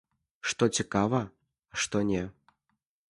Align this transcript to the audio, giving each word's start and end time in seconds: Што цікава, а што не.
Што 0.53 0.67
цікава, 0.79 1.21
а 1.25 1.75
што 1.85 2.03
не. 2.11 2.23